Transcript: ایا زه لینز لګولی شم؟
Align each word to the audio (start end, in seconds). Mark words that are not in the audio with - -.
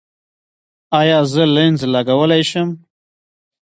ایا 0.99 1.19
زه 1.31 1.43
لینز 1.55 1.81
لګولی 1.93 2.43
شم؟ 2.49 2.69